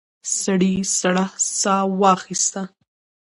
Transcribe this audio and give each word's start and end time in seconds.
سړي 0.41 0.75
سړه 0.99 1.25
ساه 1.59 1.85
واخیسته. 2.01 2.61